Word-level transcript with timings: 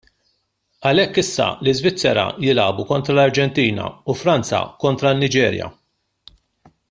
Għalhekk 0.91 1.19
issa 1.23 1.49
l-Iżvizerra 1.65 2.23
jilagħbu 2.45 2.87
kontra 2.93 3.15
l-Arġentina 3.17 3.85
u 4.15 4.19
Franza 4.23 4.63
kontra 4.87 5.13
n-Niġerja. 5.15 5.69